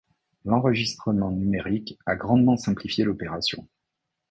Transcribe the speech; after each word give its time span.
L'enregistrement 0.45 1.29
numérique 1.29 1.99
a 2.07 2.15
grandement 2.15 2.57
simplifié 2.57 3.03
l'opération. 3.05 3.67